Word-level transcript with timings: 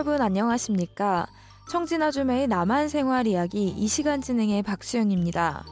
여러분 0.00 0.22
안녕하십니까? 0.22 1.26
청진아줌의 1.70 2.46
남한 2.46 2.88
생활 2.88 3.26
이야기 3.26 3.68
이 3.68 3.86
시간 3.86 4.22
진행의 4.22 4.62
박수영입니다. 4.62 5.66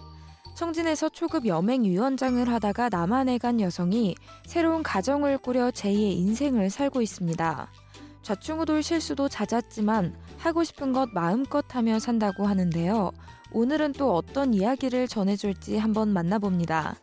청진에서 0.54 1.08
초급 1.08 1.46
여맹 1.46 1.84
위원장을 1.84 2.46
하다가 2.46 2.90
남한에 2.90 3.38
간 3.38 3.58
여성이 3.58 4.16
새로운 4.44 4.82
가정을 4.82 5.38
꾸려 5.38 5.70
제2의 5.70 6.18
인생을 6.18 6.68
살고 6.68 7.00
있습니다. 7.00 7.72
좌충우돌 8.20 8.82
실수도 8.82 9.30
잦았지만 9.30 10.14
하고 10.36 10.62
싶은 10.62 10.92
것 10.92 11.08
마음껏 11.14 11.64
하며 11.74 11.98
산다고 11.98 12.44
하는데요. 12.44 13.12
오늘은 13.54 13.92
또 13.94 14.14
어떤 14.14 14.52
이야기를 14.52 15.08
전해줄지 15.08 15.78
한번 15.78 16.12
만나봅니다. 16.12 16.96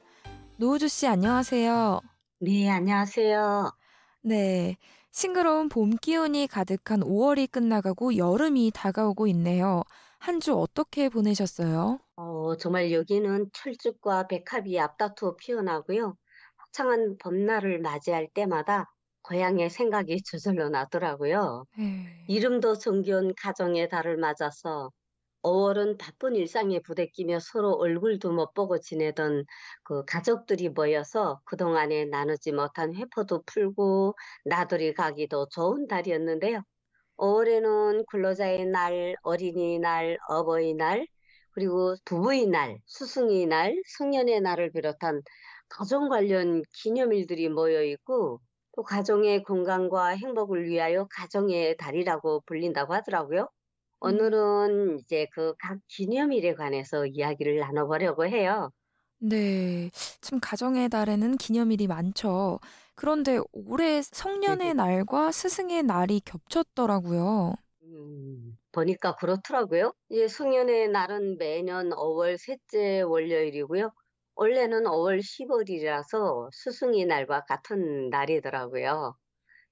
노우주 0.57 0.89
씨 0.89 1.07
안녕하세요. 1.07 2.01
네, 2.41 2.69
안녕하세요. 2.69 3.71
네. 4.21 4.77
싱그러운 5.15 5.67
봄 5.69 5.89
기운이 5.97 6.45
가득한 6.45 7.01
5월이 7.01 7.47
끝나가고 7.47 8.17
여름이 8.17 8.69
다가오고 8.75 9.25
있네요. 9.29 9.81
한 10.19 10.39
주 10.39 10.53
어떻게 10.55 11.09
보내셨어요? 11.09 11.99
어, 12.17 12.55
정말 12.57 12.91
여기는 12.91 13.49
철쭉과 13.53 14.27
백합이 14.27 14.79
앞다투어 14.79 15.35
피어나고요. 15.37 16.15
화창한 16.57 17.17
봄날을 17.17 17.79
맞이할 17.81 18.29
때마다 18.33 18.85
고향의 19.23 19.69
생각이 19.69 20.17
저절로 20.25 20.69
나더라고요. 20.69 21.65
네. 21.77 22.25
이름도 22.27 22.77
정겨운 22.79 23.33
가정의 23.41 23.89
달을 23.89 24.17
맞아서 24.17 24.91
5월은 25.45 25.99
바쁜 25.99 26.35
일상에 26.35 26.79
부대끼며 26.79 27.39
서로 27.39 27.73
얼굴도 27.73 28.31
못 28.31 28.55
보고 28.55 28.79
지내던 28.79 29.45
그 29.83 30.03
가족들이 30.05 30.69
모여서 30.69 31.39
그동안에 31.45 32.05
나누지 32.05 32.51
못한 32.51 32.95
회포도 32.95 33.43
풀고 33.45 34.15
나들이 34.45 34.93
가기도 34.95 35.47
좋은 35.49 35.87
달이었는데요. 35.87 36.63
5월에는 37.17 38.05
근로자의 38.07 38.65
날, 38.65 39.15
어린이날, 39.21 40.17
어버이날, 40.27 41.07
그리고 41.51 41.95
부부의 42.05 42.47
날, 42.47 42.79
스승의 42.87 43.45
날, 43.45 43.79
성년의 43.99 44.41
날을 44.41 44.71
비롯한 44.71 45.21
가정 45.69 46.09
관련 46.09 46.63
기념일들이 46.73 47.49
모여 47.49 47.83
있고 47.83 48.41
또 48.75 48.83
가정의 48.83 49.43
건강과 49.43 50.07
행복을 50.17 50.65
위하여 50.65 51.07
가정의 51.11 51.77
달이라고 51.77 52.41
불린다고 52.47 52.93
하더라고요. 52.95 53.47
오늘은 54.05 54.99
이제 54.99 55.27
그 55.33 55.53
각 55.59 55.79
기념일에 55.87 56.53
관해서 56.55 57.05
이야기를 57.05 57.57
나눠보려고 57.59 58.25
해요. 58.27 58.71
네. 59.19 59.89
참 60.21 60.39
가정의 60.39 60.89
달에는 60.89 61.37
기념일이 61.37 61.87
많죠. 61.87 62.59
그런데 62.95 63.39
올해 63.51 64.01
성년의. 64.01 64.73
날과 64.75 65.31
스승의 65.31 65.83
날이 65.83 66.21
겹쳤더라고요. 66.21 67.55
음, 67.83 68.57
보니까 68.71 69.15
그렇더라고요. 69.15 69.93
예, 70.11 70.27
성년의 70.27 70.89
날은 70.89 71.37
매년 71.37 71.91
5월 71.91 72.37
셋째 72.37 73.01
월요일이고요. 73.01 73.91
원래는 74.35 74.85
5월 74.85 75.19
10월이라서 75.19 76.49
스승의 76.51 77.05
날과 77.05 77.45
같은 77.45 78.09
날이더라고요. 78.09 79.15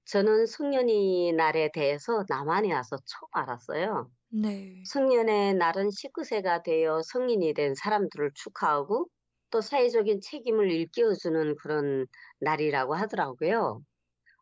저는 0.06 0.46
성년의 0.46 1.32
날에 1.34 1.70
대해서 1.72 2.24
남한에 2.28 2.72
와서 2.74 2.96
처음 3.06 3.28
알았어요. 3.32 4.10
네. 4.42 4.84
성년의 4.84 5.54
날은 5.54 5.90
19세가 5.90 6.62
되어 6.62 7.02
성인이 7.02 7.54
된 7.54 7.74
사람들을 7.74 8.30
축하하고 8.34 9.08
또 9.50 9.60
사회적인 9.60 10.20
책임을 10.20 10.70
일깨워주는 10.70 11.56
그런 11.56 12.06
날이라고 12.40 12.94
하더라고요. 12.94 13.82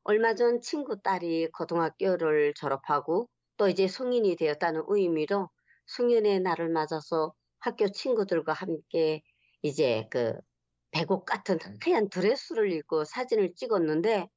얼마 0.04 0.34
전 0.34 0.60
친구 0.62 1.00
딸이 1.02 1.48
고등학교를 1.52 2.54
졸업하고 2.56 3.28
또 3.58 3.69
이제 3.69 3.88
성인이 3.88 4.36
되었다는 4.36 4.84
의미로 4.88 5.50
성년의 5.88 6.41
날을 6.41 6.70
맞아서 6.70 7.34
학교 7.60 7.88
친구들과 7.91 8.52
함께 8.54 9.22
이제 9.62 10.08
그 10.10 10.34
백옥 10.92 11.26
같은 11.26 11.58
하얀 11.84 12.08
드레스를 12.10 12.72
입고 12.72 13.04
사진을 13.04 13.54
찍었는데 13.56 14.28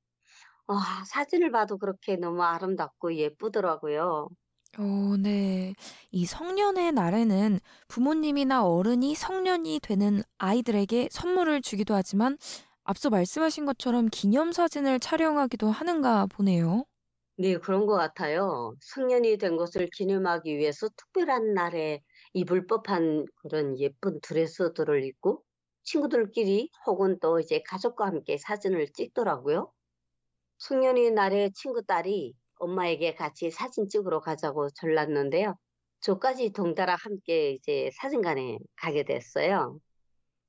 아, 0.68 1.04
사진을 1.08 1.52
봐도 1.52 1.78
그렇게 1.78 2.16
너무 2.18 2.44
아름답고 2.44 3.16
예쁘더라고요. 3.16 4.30
어, 4.78 5.16
네. 5.18 5.74
이 6.12 6.26
성년의 6.26 6.92
날에는 6.92 7.60
부모님이나 7.88 8.66
어른이 8.66 9.16
성년이 9.16 9.80
되는 9.82 10.22
아이들에게 10.38 11.10
선물을 11.12 11.62
주기도 11.62 11.94
하지만 11.96 12.38
앞서 12.84 13.10
말씀하신 13.10 13.66
것처럼 13.66 14.10
기념사진을 14.12 15.00
촬영하기도 15.00 15.70
하는가 15.72 16.26
보네요. 16.28 16.86
네, 17.38 17.58
그런 17.58 17.86
것 17.86 17.96
같아요. 17.96 18.76
성년이 18.82 19.38
된 19.38 19.58
것을 19.58 19.90
기념하기 19.94 20.58
위해서 20.58 20.88
특별한 20.96 21.54
날에 21.54 22.02
입을 22.34 22.66
법한 22.68 23.26
그런 23.42 23.78
예쁜 23.80 24.20
드레스들을 24.22 25.04
입고 25.04 25.44
친구들끼리 25.84 26.70
혹은 26.88 27.20
또 27.20 27.40
이제 27.40 27.62
가족과 27.68 28.06
함께 28.08 28.38
사진을 28.38 28.88
찍더라고요. 28.94 29.72
성년의 30.60 31.12
날에 31.12 31.52
친구 31.56 31.84
딸이 31.86 32.36
엄마에게 32.60 33.16
같이 33.16 33.52
사진 33.52 33.88
찍으러 33.88 34.20
가자고 34.20 34.70
졸랐는데요. 34.70 35.56
저까지 36.02 36.52
동달아 36.54 36.96
함께 36.96 37.52
이제 37.52 37.90
사진관에 38.00 38.60
가게 38.76 39.04
됐어요. 39.04 39.80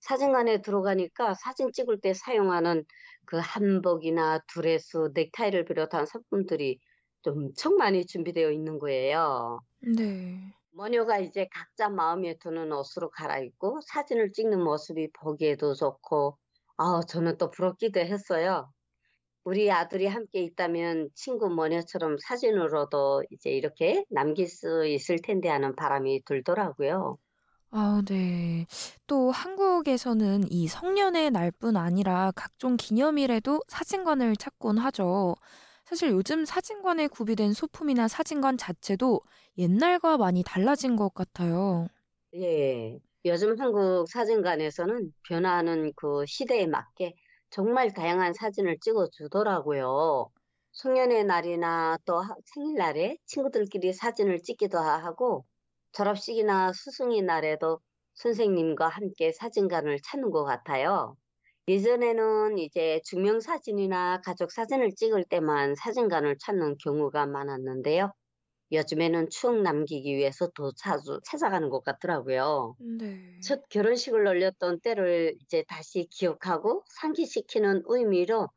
사진관에 0.01 0.63
들어가니까 0.63 1.35
사진 1.35 1.73
찍을 1.73 2.01
때 2.01 2.15
사용하는 2.15 2.85
그 3.27 3.39
한복이나 3.39 4.41
드레스, 4.53 5.11
넥타이를 5.15 5.65
비롯한 5.65 6.07
상품들이 6.07 6.79
좀 7.23 7.39
엄청 7.47 7.77
많이 7.77 8.07
준비되어 8.07 8.51
있는 8.53 8.79
거예요. 8.79 9.61
네. 9.81 10.55
모녀가 10.71 11.19
이제 11.19 11.49
각자 11.51 11.89
마음에 11.89 12.37
드는 12.39 12.71
옷으로 12.73 13.11
갈아입고 13.11 13.81
사진을 13.81 14.33
찍는 14.33 14.63
모습이 14.63 15.11
보기에도 15.13 15.75
좋고, 15.75 16.39
아, 16.77 17.01
저는 17.09 17.39
또 17.39 17.51
부럽기도 17.51 17.99
했어요. 18.01 18.71
우리 19.47 19.71
아들이 19.71 20.07
함께 20.09 20.43
있다면 20.43 21.09
친구 21.15 21.49
모녀처럼 21.49 22.19
사진으로도 22.19 23.25
이제 23.31 23.49
이렇게 23.49 24.05
남길 24.11 24.47
수 24.47 24.87
있을 24.87 25.21
텐데 25.23 25.49
하는 25.49 25.75
바람이 25.75 26.23
들더라고요. 26.27 27.17
아, 27.71 28.03
네. 28.07 28.67
또 29.07 29.31
한국에서는 29.31 30.45
이 30.51 30.67
성년의 30.69 31.31
날뿐 31.31 31.77
아니라 31.77 32.33
각종 32.35 32.77
기념일에도 32.77 33.61
사진관을 33.69 34.37
찾곤 34.37 34.79
하죠. 34.79 35.35
사실 35.85 36.11
요즘 36.11 36.45
사진관에 36.45 37.07
구비된 37.09 37.53
소품이나 37.53 38.09
사진관 38.09 38.57
자체도 38.57 39.21
옛날과 39.59 40.17
많이 40.19 40.43
달라진 40.43 40.97
것 40.97 41.13
같아요. 41.15 41.89
예. 42.35 42.99
요즘 43.25 43.59
한국 43.61 44.07
사진관에서는 44.09 45.13
변화하는 45.29 45.93
그 45.97 46.25
시대에 46.27 46.67
맞게 46.67 47.15
정말 47.57 47.91
다양한 47.95 48.35
사진을 48.35 48.77
찍어 48.81 49.09
주더라고요. 49.13 50.29
송년회 50.73 51.23
날이나 51.23 51.97
또 52.05 52.19
하- 52.21 52.35
생일날에 52.55 53.17
친구들끼리 53.25 53.95
사진을 53.95 54.43
찍기도 54.43 54.79
하고 54.79 55.47
졸업식이나 55.93 56.73
스승의 56.75 57.23
날에도 57.23 57.81
선생님과 58.15 58.89
함께 58.89 59.33
사진관을 59.33 60.01
찾는 60.05 60.31
것 60.33 60.45
같아요. 60.45 61.17
예전에는 61.69 62.59
이제 62.59 63.01
증명사진이나 63.05 64.21
가족 64.23 64.53
사진을 64.53 64.91
찍을 64.95 65.25
때만 65.25 65.77
사진관을 65.77 66.37
찾는 66.39 66.77
경우가 66.85 67.25
많았는데요. 67.27 68.13
요즘에는 68.73 69.29
추억 69.31 69.61
남기기 69.63 70.17
위해서 70.17 70.49
더 70.55 70.73
자주 70.77 71.21
찾아가는 71.25 71.69
것 71.71 71.83
같더라고요. 71.85 72.77
네. 72.79 73.41
첫 73.41 73.69
결혼식을 73.71 74.27
올렸던 74.27 74.81
때를 74.81 75.37
이제 75.43 75.65
다시 75.69 76.09
기억하고 76.11 76.85
상기시키는 77.01 77.83
의미로 77.87 78.49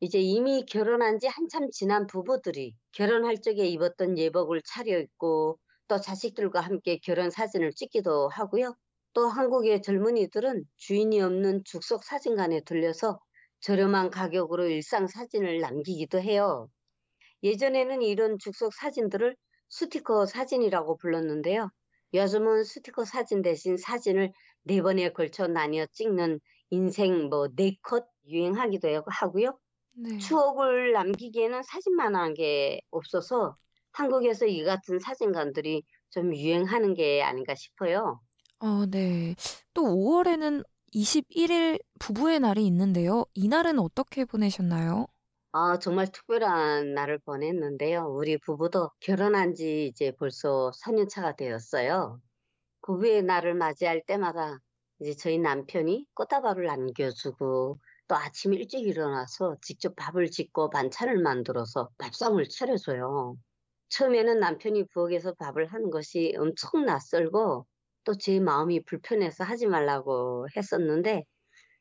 이제 0.00 0.18
이미 0.20 0.64
결혼한 0.66 1.18
지 1.18 1.26
한참 1.28 1.68
지난 1.72 2.06
부부들이 2.06 2.74
결혼할 2.92 3.40
적에 3.42 3.66
입었던 3.66 4.18
예복을 4.18 4.62
차려입고 4.66 5.58
또 5.88 6.00
자식들과 6.00 6.60
함께 6.60 6.98
결혼 7.02 7.30
사진을 7.30 7.72
찍기도 7.72 8.28
하고요. 8.30 8.74
또 9.14 9.28
한국의 9.28 9.82
젊은이들은 9.82 10.64
주인이 10.76 11.20
없는 11.22 11.62
죽속 11.64 12.04
사진관에 12.04 12.62
들려서 12.62 13.20
저렴한 13.60 14.10
가격으로 14.10 14.66
일상 14.68 15.06
사진을 15.06 15.60
남기기도 15.60 16.20
해요. 16.20 16.68
예전에는 17.42 18.02
이런 18.02 18.38
죽속 18.38 18.74
사진들을 18.74 19.36
스티커 19.68 20.26
사진이라고 20.26 20.96
불렀는데요. 20.98 21.70
요즘은 22.14 22.64
스티커 22.64 23.04
사진 23.04 23.42
대신 23.42 23.76
사진을 23.76 24.32
네 24.64 24.82
번에 24.82 25.10
걸쳐 25.12 25.46
나뉘어 25.46 25.86
찍는 25.92 26.40
인생 26.70 27.28
뭐 27.28 27.48
네 27.56 27.76
컷 27.82 28.06
유행하기도 28.28 29.02
하고요. 29.06 29.58
네. 29.94 30.18
추억을 30.18 30.92
남기기에는 30.92 31.62
사진만한 31.62 32.34
게 32.34 32.80
없어서 32.90 33.56
한국에서 33.92 34.46
이 34.46 34.62
같은 34.64 34.98
사진관들이 34.98 35.84
좀 36.10 36.34
유행하는 36.34 36.94
게 36.94 37.22
아닌가 37.22 37.54
싶어요. 37.54 38.20
어, 38.60 38.86
네. 38.86 39.34
또 39.74 39.82
5월에는 39.84 40.64
21일 40.92 41.78
부부의 41.98 42.40
날이 42.40 42.66
있는데요. 42.66 43.24
이날은 43.34 43.78
어떻게 43.78 44.24
보내셨나요? 44.24 45.06
아, 45.58 45.78
정말 45.78 46.06
특별한 46.12 46.92
날을 46.92 47.18
보냈는데요. 47.20 48.04
우리 48.14 48.36
부부도 48.36 48.90
결혼한 49.00 49.54
지 49.54 49.86
이제 49.86 50.12
벌써 50.12 50.70
4년 50.72 51.08
차가 51.08 51.34
되었어요. 51.34 52.20
부부의 52.82 53.22
날을 53.24 53.54
맞이할 53.54 54.02
때마다 54.06 54.58
이제 55.00 55.14
저희 55.14 55.38
남편이 55.38 56.08
꽃다발을 56.14 56.66
남겨주고 56.66 57.80
또 58.08 58.14
아침 58.16 58.54
일찍 58.54 58.86
일어나서 58.86 59.56
직접 59.62 59.96
밥을 59.96 60.30
짓고 60.30 60.70
반찬을 60.70 61.18
만들어서 61.22 61.90
밥상을 61.98 62.44
차려줘요. 62.50 63.36
처음에는 63.90 64.40
남편이 64.40 64.88
부엌에서 64.88 65.34
밥을 65.34 65.66
하는 65.68 65.90
것이 65.90 66.34
엄청 66.38 66.84
낯설고 66.86 67.66
또 68.04 68.14
제 68.14 68.40
마음이 68.40 68.84
불편해서 68.84 69.44
하지 69.44 69.66
말라고 69.66 70.48
했었는데 70.56 71.24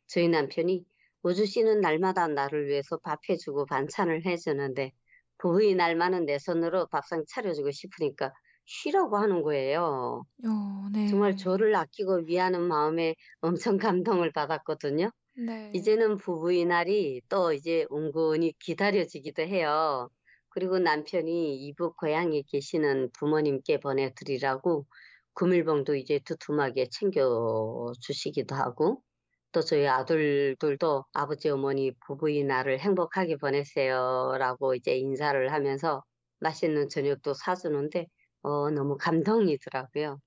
저희 0.08 0.28
남편이 0.30 0.86
우주 1.26 1.48
씨는 1.48 1.82
날마다 1.82 2.28
나를 2.28 2.68
위해서 2.68 2.98
밥 2.98 3.18
해주고 3.28 3.66
반찬을 3.66 4.28
해주는데 4.28 4.92
부부의 5.40 5.74
날만은 5.74 6.28
내 6.28 6.38
손으로 6.38 6.86
밥상 6.92 7.24
차려주고 7.28 7.72
싶으니까 7.72 8.32
쉬라고 8.66 9.18
하는 9.18 9.42
거예요. 9.42 10.24
어, 10.46 10.90
네. 10.94 11.08
정말 11.08 11.36
저를 11.36 11.76
아끼고 11.76 12.26
위하는 12.28 12.62
마음에 12.62 13.16
엄청 13.42 13.78
감동을 13.78 14.34
받았거든요. 14.34 15.10
네. 15.36 15.72
이제는 15.74 16.18
부부의 16.18 16.66
날이 16.66 17.24
또 17.28 17.54
이제 17.54 17.88
은근히 17.92 18.54
기다려지기도 18.60 19.42
해요. 19.42 20.10
그리고 20.50 20.78
남편이 20.78 21.56
이북 21.66 21.98
고향에 21.98 22.44
계시는 22.52 23.10
부모님께 23.18 23.80
보내드리라고 23.80 24.86
구밀봉도 25.34 25.96
이제 25.96 26.20
두툼하게 26.20 26.90
챙겨 26.92 27.92
주시기도 28.00 28.54
하고 28.54 29.02
또 29.56 29.62
저희 29.62 29.88
아들들도 29.88 31.06
아버지 31.14 31.48
어머니 31.50 31.94
부부의 32.06 32.44
날을 32.44 32.78
행복하게 32.82 33.38
보내세요라고 33.38 34.76
이제 34.76 34.98
인사를 34.98 35.50
하면서 35.54 36.04
맛있는 36.42 36.90
저녁도 36.90 37.34
사주는데 37.34 38.08
어, 38.42 38.70
너무 38.70 38.98
감동이더라고요. 38.98 40.20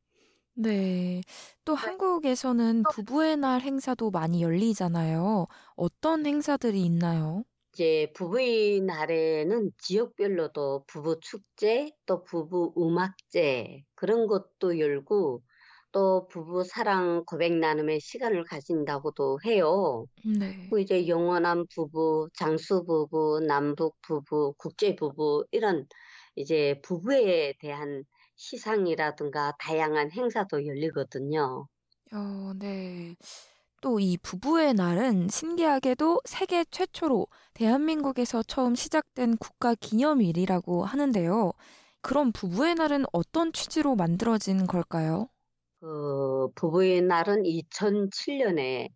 네. 0.54 1.20
또 1.66 1.74
한국에서는 1.74 2.84
부부의 2.90 3.36
날 3.36 3.60
행사도 3.60 4.10
많이 4.10 4.42
열리잖아요. 4.42 5.46
어떤 5.76 6.24
행사들이 6.24 6.82
있나요? 6.86 7.44
이제 7.74 8.10
부부의 8.16 8.80
날에는 8.80 9.72
지역별로도 9.76 10.84
부부 10.86 11.20
축제, 11.20 11.90
또 12.06 12.24
부부 12.24 12.72
음악제 12.78 13.82
그런 13.94 14.26
것도 14.26 14.78
열고 14.78 15.42
또 15.92 16.26
부부 16.28 16.64
사랑 16.64 17.24
고백 17.26 17.54
나눔의 17.54 18.00
시간을 18.00 18.44
가진다고도 18.44 19.38
해요. 19.46 20.06
네. 20.24 20.70
그 20.70 20.80
이제 20.80 21.08
영원한 21.08 21.66
부부, 21.74 22.28
장수 22.34 22.84
부부, 22.86 23.40
남북 23.46 23.96
부부, 24.02 24.54
국제 24.58 24.96
부부 24.96 25.46
이런 25.52 25.86
이제 26.36 26.80
부부에 26.84 27.54
대한 27.60 28.04
시상이라든가 28.36 29.54
다양한 29.60 30.12
행사도 30.12 30.66
열리거든요. 30.66 31.68
어, 32.12 32.52
네. 32.58 33.16
또 33.82 34.00
이 34.00 34.16
부부의 34.18 34.74
날은 34.74 35.28
신기하게도 35.30 36.22
세계 36.26 36.64
최초로 36.70 37.28
대한민국에서 37.54 38.42
처음 38.44 38.74
시작된 38.74 39.36
국가 39.38 39.74
기념일이라고 39.76 40.84
하는데요. 40.84 41.52
그럼 42.02 42.32
부부의 42.32 42.74
날은 42.76 43.04
어떤 43.12 43.52
취지로 43.52 43.96
만들어진 43.96 44.66
걸까요? 44.66 45.28
그 45.80 46.48
부부의 46.54 47.02
날은 47.02 47.42
2007년에 47.44 48.88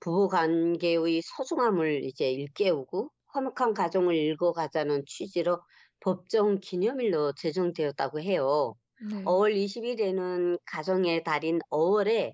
부부 0.00 0.28
관계의 0.28 1.22
소중함을 1.22 2.04
이제 2.04 2.30
일깨우고 2.30 3.10
화목한 3.28 3.74
가정을 3.74 4.14
읽어가자는 4.14 5.04
취지로 5.06 5.60
법정 6.00 6.60
기념일로 6.60 7.32
제정되었다고 7.34 8.20
해요. 8.20 8.74
네. 9.00 9.22
5월 9.24 9.54
20일에는 9.54 10.58
가정의 10.64 11.24
달인 11.24 11.58
5월에 11.70 12.32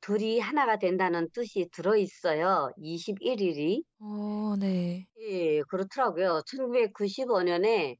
둘이 0.00 0.38
하나가 0.38 0.78
된다는 0.78 1.28
뜻이 1.32 1.68
들어 1.72 1.96
있어요. 1.96 2.70
21일이. 2.78 3.82
어, 4.00 4.56
네. 4.58 5.06
예, 5.20 5.62
그렇더라고요. 5.62 6.42
1995년에 6.46 7.96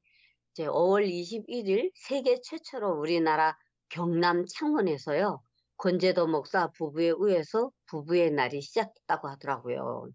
이제 0.52 0.66
5월 0.66 1.08
21일 1.08 1.90
세계 1.94 2.40
최초로 2.42 3.00
우리나라 3.00 3.56
경남 3.88 4.44
창원에서요. 4.46 5.40
권제도 5.76 6.26
목사 6.26 6.68
부부에 6.70 7.12
의해서 7.16 7.70
부부의 7.86 8.30
날이 8.32 8.60
시작됐다고 8.60 9.28
하더라고요. 9.28 10.08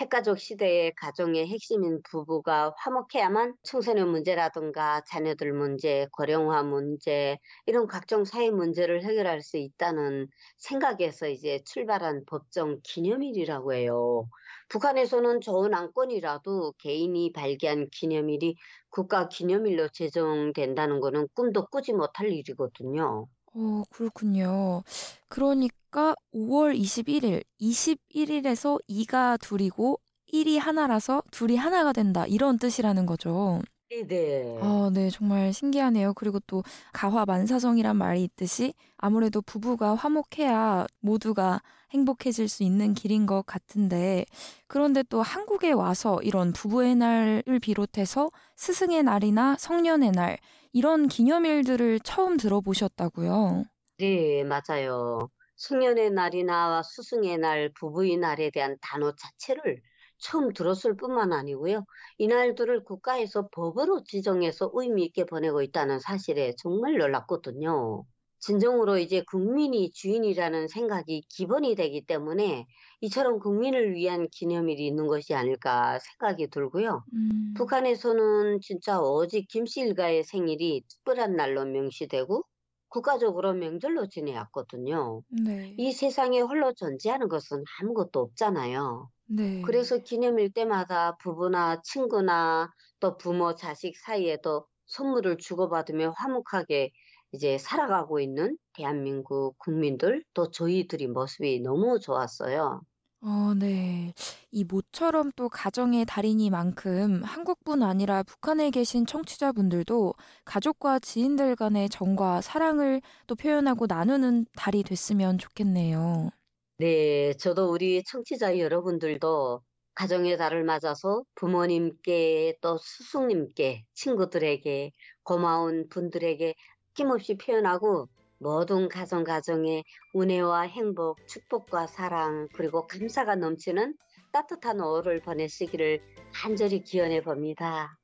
핵가족 0.00 0.38
시대의 0.40 0.92
가정의 0.96 1.46
핵심인 1.46 2.00
부부가 2.10 2.72
화목해야만 2.78 3.54
청소년 3.62 4.10
문제라든가 4.10 5.02
자녀들 5.08 5.52
문제, 5.52 6.08
고령화 6.12 6.64
문제, 6.64 7.38
이런 7.66 7.86
각종 7.86 8.24
사회 8.24 8.50
문제를 8.50 9.04
해결할 9.04 9.40
수 9.40 9.56
있다는 9.56 10.26
생각에서 10.58 11.28
이제 11.28 11.60
출발한 11.64 12.24
법정 12.26 12.80
기념일이라고 12.82 13.72
해요. 13.74 14.28
북한에서는 14.74 15.40
좋은 15.40 15.72
안건이라도 15.72 16.74
개인이 16.78 17.32
발기한 17.32 17.86
기념일이 17.92 18.56
국가 18.90 19.28
기념일로 19.28 19.90
제정된다는 19.90 20.98
것은 20.98 21.28
꿈도 21.32 21.66
꾸지 21.66 21.92
못할 21.92 22.32
일이거든요. 22.32 23.28
어, 23.54 23.82
그렇군요. 23.88 24.82
그러니까 25.28 26.16
5월 26.34 26.76
21일, 26.76 27.44
21일에서 27.60 28.80
2가 28.88 29.40
둘이고 29.40 30.00
1이 30.32 30.58
하나라서 30.58 31.22
둘이 31.30 31.54
하나가 31.54 31.92
된다. 31.92 32.26
이런 32.26 32.58
뜻이라는 32.58 33.06
거죠. 33.06 33.60
네네. 34.02 34.54
아, 34.60 34.90
네, 34.92 35.10
정말 35.10 35.52
신기하네요. 35.52 36.14
그리고 36.14 36.38
또 36.46 36.62
가화만사성이란 36.92 37.96
말이 37.96 38.22
있듯이 38.24 38.72
아무래도 38.96 39.42
부부가 39.42 39.94
화목해야 39.94 40.86
모두가 41.00 41.60
행복해질 41.90 42.48
수 42.48 42.62
있는 42.62 42.94
길인 42.94 43.26
것 43.26 43.44
같은데 43.46 44.24
그런데 44.66 45.02
또 45.04 45.22
한국에 45.22 45.72
와서 45.72 46.20
이런 46.22 46.52
부부의 46.52 46.96
날을 46.96 47.60
비롯해서 47.60 48.30
스승의 48.56 49.02
날이나 49.04 49.56
성년의 49.58 50.12
날 50.12 50.38
이런 50.72 51.08
기념일들을 51.08 52.00
처음 52.00 52.36
들어보셨다고요? 52.36 53.64
네, 53.98 54.42
맞아요. 54.44 55.30
승연의 55.56 56.10
날이나 56.10 56.82
스승의 56.82 57.38
날, 57.38 57.72
부부의 57.78 58.16
날에 58.16 58.50
대한 58.50 58.76
단어 58.80 59.14
자체를 59.14 59.80
처음 60.24 60.54
들었을 60.54 60.96
뿐만 60.96 61.32
아니고요. 61.34 61.84
이 62.16 62.26
날들을 62.28 62.84
국가에서 62.84 63.48
법으로 63.52 64.04
지정해서 64.04 64.70
의미 64.72 65.04
있게 65.04 65.24
보내고 65.26 65.60
있다는 65.60 66.00
사실에 66.00 66.54
정말 66.56 66.96
놀랐거든요. 66.96 68.04
진정으로 68.38 68.98
이제 68.98 69.22
국민이 69.30 69.90
주인이라는 69.90 70.68
생각이 70.68 71.26
기본이 71.28 71.74
되기 71.74 72.06
때문에 72.06 72.66
이처럼 73.02 73.38
국민을 73.38 73.92
위한 73.92 74.28
기념일이 74.30 74.86
있는 74.86 75.06
것이 75.06 75.34
아닐까 75.34 75.98
생각이 75.98 76.48
들고요. 76.48 77.04
음, 77.12 77.52
북한에서는 77.54 78.60
진짜 78.62 79.00
오직 79.00 79.46
김씨 79.48 79.80
일가의 79.82 80.24
생일이 80.24 80.84
특별한 80.88 81.36
날로 81.36 81.66
명시되고 81.66 82.44
국가적으로 82.88 83.52
명절로 83.52 84.08
지내왔거든요. 84.08 85.22
네, 85.28 85.74
이 85.76 85.92
세상에 85.92 86.40
홀로 86.40 86.72
존재하는 86.72 87.28
것은 87.28 87.62
아무것도 87.80 88.20
없잖아요. 88.20 89.10
네. 89.26 89.54
그래서 89.60 89.98
기념일 89.98 90.52
때마다 90.52 91.16
부부나 91.16 91.80
친구나 91.82 92.70
또 93.00 93.16
부모, 93.18 93.54
자식 93.54 93.96
사이에도 93.98 94.66
선물을 94.86 95.38
주고받으며 95.38 96.14
화목하게 96.16 96.90
이제 97.32 97.58
살아가고 97.58 98.20
있는 98.20 98.56
대한민국 98.74 99.56
국민들 99.58 100.24
또 100.34 100.50
저희들이 100.50 101.08
모습이 101.08 101.60
너무 101.60 101.98
좋았어요. 102.00 102.82
어, 103.22 103.54
네. 103.54 104.12
이 104.50 104.64
모처럼 104.64 105.32
또 105.34 105.48
가정의 105.48 106.04
달인이만큼 106.04 107.22
한국뿐 107.24 107.82
아니라 107.82 108.22
북한에 108.22 108.70
계신 108.70 109.06
청취자분들도 109.06 110.12
가족과 110.44 110.98
지인들 110.98 111.56
간의 111.56 111.88
정과 111.88 112.42
사랑을 112.42 113.00
또 113.26 113.34
표현하고 113.34 113.86
나누는 113.86 114.46
달이 114.56 114.82
됐으면 114.82 115.38
좋겠네요. 115.38 116.30
네, 116.76 117.32
저도 117.34 117.70
우리 117.70 118.02
청취자 118.02 118.58
여러분들도 118.58 119.60
가정의 119.94 120.36
달을 120.36 120.64
맞아서 120.64 121.22
부모님께 121.36 122.56
또 122.60 122.78
스승님께 122.78 123.84
친구들에게 123.94 124.90
고마운 125.22 125.88
분들에게 125.88 126.54
아낌없이 126.90 127.36
표현하고 127.36 128.08
모든 128.38 128.88
가정 128.88 129.22
가정에 129.22 129.84
은혜와 130.16 130.62
행복, 130.62 131.26
축복과 131.28 131.86
사랑 131.86 132.48
그리고 132.54 132.86
감사가 132.88 133.36
넘치는 133.36 133.94
따뜻한 134.32 134.78
5월을 134.78 135.22
보내시기를 135.22 136.00
간절히 136.32 136.82
기원해 136.82 137.22
봅니다. 137.22 137.96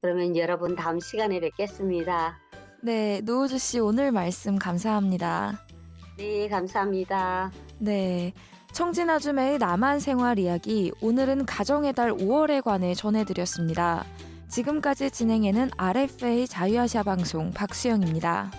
그러면 0.00 0.36
여러분 0.36 0.74
다음 0.74 0.98
시간에 0.98 1.38
뵙겠습니다. 1.38 2.40
네, 2.82 3.20
노우주 3.20 3.58
씨 3.58 3.78
오늘 3.78 4.10
말씀 4.10 4.58
감사합니다. 4.58 5.65
네, 6.16 6.48
감사합니다. 6.48 7.50
네. 7.78 8.32
청진아주매의 8.72 9.58
남한 9.58 10.00
생활 10.00 10.38
이야기 10.38 10.92
오늘은 11.00 11.46
가정의 11.46 11.92
달 11.94 12.12
5월에 12.12 12.62
관해 12.62 12.94
전해드렸습니다. 12.94 14.04
지금까지 14.48 15.10
진행에는 15.10 15.70
RFA 15.76 16.46
자유아시아 16.46 17.02
방송 17.02 17.50
박수영입니다. 17.52 18.50